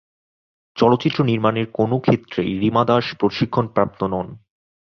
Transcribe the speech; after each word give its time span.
চলচ্চিত্র 0.77 1.19
নির্মাণের 1.23 1.67
কোনও 1.73 1.97
ক্ষেত্রেই 1.99 2.51
রিমা 2.59 2.83
দাস 2.85 3.05
প্রশিক্ষণপ্রাপ্ত 3.19 4.01
নন। 4.03 4.27